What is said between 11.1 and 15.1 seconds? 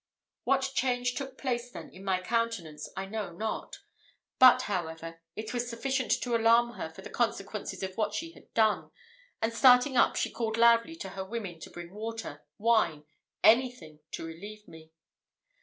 women to bring water wine anything to relieve me.